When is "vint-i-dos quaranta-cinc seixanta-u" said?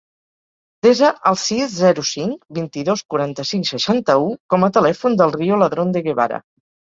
2.59-4.33